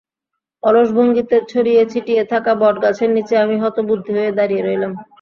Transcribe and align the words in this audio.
অলস 0.63 0.89
ভঙ্গিতে 0.95 1.37
ছড়িয়ে-ছিটিয়ে 1.51 2.23
থাকা 2.31 2.51
বটগাছের 2.61 3.09
নিচে 3.15 3.33
আমি 3.37 3.55
হতবুদ্ধি 3.63 4.11
হয়ে 4.17 4.31
দাঁড়িয়ে 4.37 4.63
রইলাম। 4.63 4.91